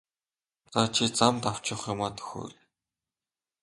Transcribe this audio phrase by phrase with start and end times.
[0.73, 2.53] За чи замд авч явах юмаа төхөөр!